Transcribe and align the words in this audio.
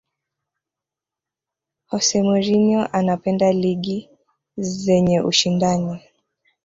jose 1.89 2.17
mourinho 2.27 2.81
anapenda 2.97 3.47
ligi 3.61 3.97
zenye 4.57 5.21
ushindani 5.31 5.99